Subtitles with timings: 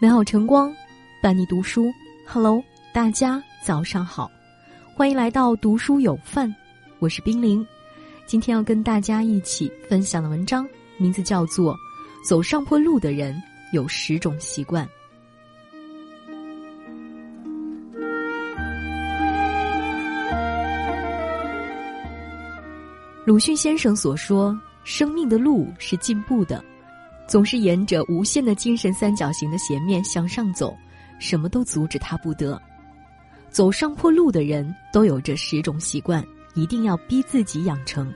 [0.00, 0.74] 美好晨光，
[1.22, 1.86] 伴你读书。
[2.26, 2.62] Hello，
[2.92, 4.28] 大家早上好，
[4.96, 6.52] 欢迎来到读书有范，
[6.98, 7.64] 我是冰凌。
[8.26, 11.72] 今天要跟大家一起分享的文章，名字叫做
[12.28, 13.40] 《走上坡路的人
[13.72, 14.84] 有十种习惯》。
[23.24, 26.62] 鲁迅先生所说：“生命的路是进步的。”
[27.28, 30.76] 总是沿着无限的精神三角形的斜面向上走，
[31.20, 32.60] 什么都阻止他不得。
[33.48, 38.12] 走上坡路的人都有这十种习惯，一定要逼自己养成。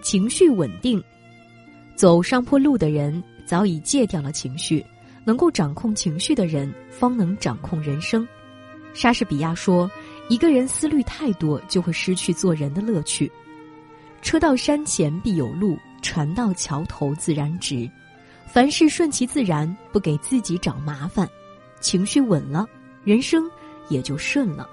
[0.00, 1.04] 情绪稳定，
[1.94, 4.84] 走上坡路的人早已戒掉了情绪，
[5.28, 8.26] 能够掌控情绪的人，方能掌控人生。
[8.94, 9.90] 莎士比亚说。
[10.30, 13.32] 一个人思虑太多，就会失去做人的乐趣。
[14.20, 17.90] 车到山前必有路，船到桥头自然直。
[18.46, 21.26] 凡事顺其自然，不给自己找麻烦，
[21.80, 22.66] 情绪稳了，
[23.04, 23.50] 人生
[23.88, 24.68] 也就顺了。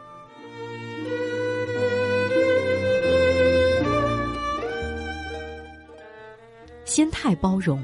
[6.83, 7.81] 心态包容，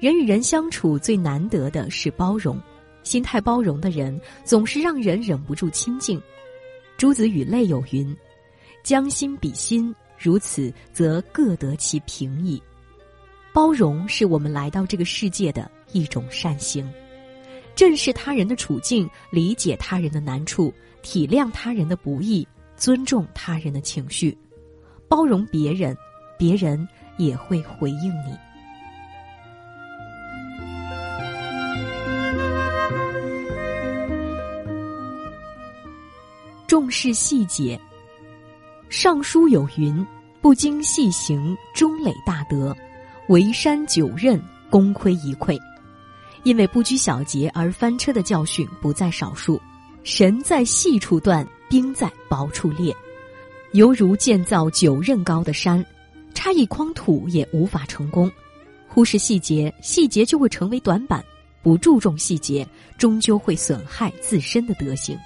[0.00, 2.58] 人与人相处最难得的是包容。
[3.02, 6.20] 心态包容的人，总是让人忍不住亲近。
[6.96, 8.16] 朱子语类有云
[8.82, 12.62] ：“将心比心，如此则各得其平矣。”
[13.52, 16.90] 包容是我们来到这个世界的一种善行，
[17.74, 24.36] 正视他人的处境，理解他人的难处，体谅他人的不易，尊重他人的情绪，
[25.08, 25.96] 包容别人，
[26.38, 26.86] 别人
[27.18, 28.34] 也会回应你。
[36.70, 37.76] 重视细节，
[38.88, 40.06] 《尚书》有云
[40.40, 42.72] ：“不经细行，终累大德；
[43.26, 45.58] 为山九仞，功亏一篑。”
[46.44, 49.60] 因为不拘小节而翻车的教训不在少数。
[50.04, 52.94] 神在细处断，兵在薄处裂，
[53.72, 55.84] 犹如建造九仞高的山，
[56.34, 58.30] 差一筐土也无法成功。
[58.86, 61.20] 忽视细节，细节就会成为短板；
[61.64, 62.64] 不注重细节，
[62.96, 65.18] 终究会损害自身的德行。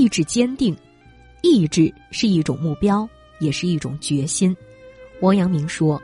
[0.00, 0.74] 意志坚定，
[1.42, 3.06] 意志是一种目标，
[3.38, 4.56] 也是一种决心。
[5.20, 6.02] 王阳明说：“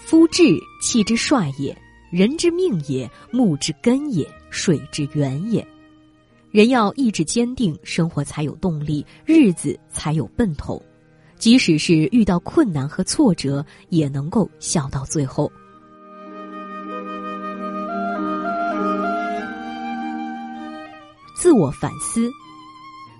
[0.00, 0.44] 夫志，
[0.80, 1.76] 气之帅也；
[2.10, 5.62] 人之命也；木之根也；水之源也。”
[6.50, 10.82] 人要意志坚定，生活才有动力，日子才有奔头。
[11.36, 15.52] 即使是遇到困难和挫折，也能够笑到最后。
[21.36, 22.32] 自我反思。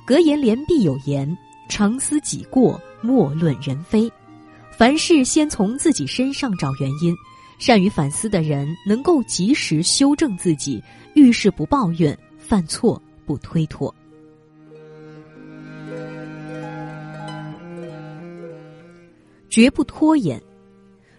[0.08, 1.36] 格言联璧有言
[1.68, 4.10] ：“常思己过，莫论人非。”
[4.74, 7.14] 凡事先从自己身上找原因，
[7.58, 10.82] 善于反思的人能够及时修正自己，
[11.14, 13.94] 遇事不抱怨，犯错不推脱，
[19.50, 20.42] 绝不拖延。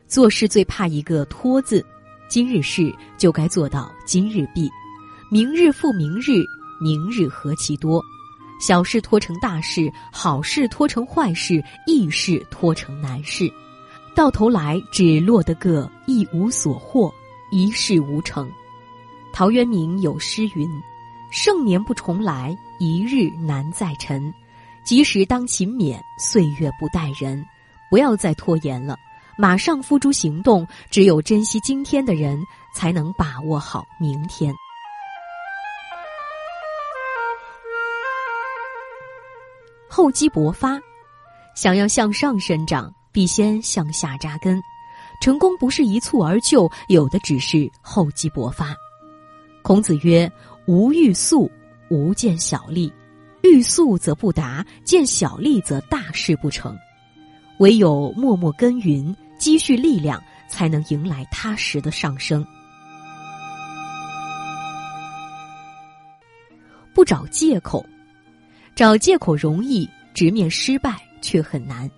[0.08, 1.86] 做事最怕一个“拖”字，
[2.28, 4.68] 今日事就该做到今日毕，
[5.30, 6.44] 明日复明日，
[6.82, 8.04] 明日何其多。
[8.59, 13.50] 小事拖成大事，好事拖成坏事，易事拖成难事，
[14.14, 17.12] 到头来只落得个一无所获，
[17.52, 18.52] 一事无成。
[19.31, 20.69] 陶渊明有诗云
[21.31, 24.34] ：“盛年不重来，一日难再晨。
[24.84, 27.46] 及时当勤勉，岁月不待人。
[27.90, 28.98] 不要再拖延了，
[29.38, 30.68] 马上付诸行动。
[30.92, 32.40] 只有珍惜今天的人，
[32.75, 34.53] 才能把握好明天。”
[39.90, 40.80] 厚积薄发，
[41.56, 44.62] 想要向上生长，必先向下扎根。
[45.19, 48.75] 成功不是一蹴而就，有的只是厚积薄发。
[49.63, 50.31] 孔子曰
[50.68, 51.52] ：“无欲速，
[51.90, 52.94] 无见小利。
[53.42, 56.78] 欲速则不达，见小利则大事不成。
[57.58, 62.46] 唯有默默耕耘，积蓄力量，才能迎来踏实的上升。”
[66.94, 67.84] 不找借口。
[68.80, 71.92] 找借口容易，直面失败却很难。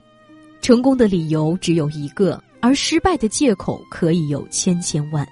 [0.63, 5.23] 成功的理由只有一个，而失败的借口可以有千千万。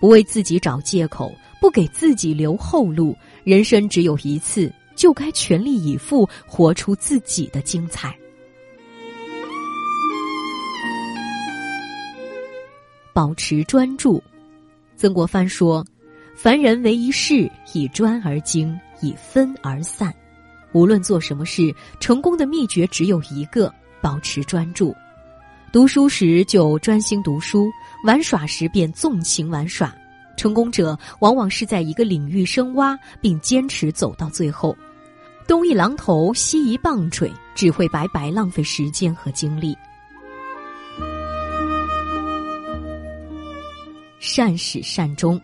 [0.00, 8.16] 不为自己找借口，不给自己留后路，人生只有一次，就该全力以赴，活出自己的精彩。
[13.12, 14.22] 保持专注。
[14.94, 15.84] 曾国藩说
[16.36, 20.14] ：“凡人为一事，以专而精，以分而散。
[20.76, 24.94] 无论做什么事，成功的秘诀只有一个：保持专注。
[25.72, 27.70] 读书时就专心读书，
[28.04, 29.90] 玩耍时便纵情玩耍。
[30.36, 34.76] 成功者往往是在一个领域深挖，并坚持走到最后。
[35.48, 39.74] 东一榔头，西一棒槌，只会白白浪费时间和精力。”
[44.20, 45.38] 善始善终，《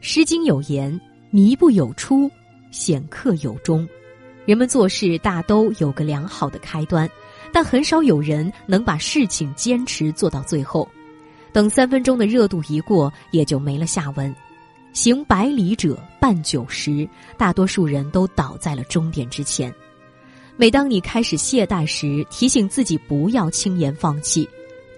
[0.00, 2.28] 诗经》有言：“迷不有出，
[2.72, 3.88] 显克有终。”
[4.46, 7.06] 人们做事大都有个良好的开端，
[7.52, 10.88] 但很少有人能把事情坚持做到最后。
[11.52, 14.34] 等三分钟的热度一过，也就没了下文。
[14.92, 17.06] 行百里者半九十，
[17.36, 19.70] 大多数人都倒在了终点之前。
[20.56, 24.48] 每当你开始懈怠时，提醒自己不要轻言放弃，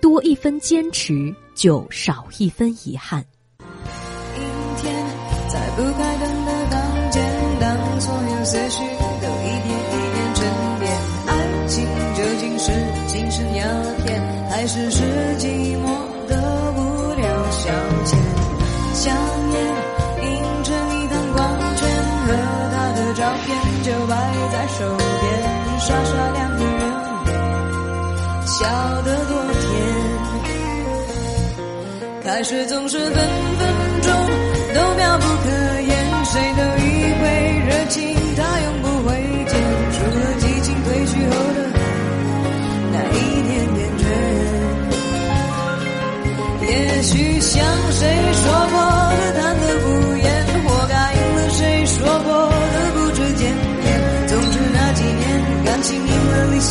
[0.01, 1.35] 多一分坚持。
[1.59, 3.21] 就少一分遗憾。
[3.59, 4.43] 阴
[4.77, 4.95] 天，
[5.49, 8.85] 在不开灯的房间，当所有思绪
[14.69, 15.03] 只是
[15.39, 15.87] 寂寞
[16.29, 16.37] 的
[16.77, 16.79] 无
[17.15, 17.73] 聊消
[18.05, 18.13] 遣？
[18.93, 19.17] 香
[19.53, 19.57] 烟
[20.21, 20.29] 映
[20.63, 21.39] 着一滩光
[21.75, 21.89] 圈，
[22.27, 22.29] 和
[22.71, 23.49] 他的照片
[23.83, 24.13] 就摆
[24.53, 24.85] 在手
[25.21, 25.27] 边，
[25.81, 26.83] 傻傻两个人，
[28.45, 28.57] 笑
[29.05, 29.65] 得多甜。
[32.23, 33.17] 开始总是分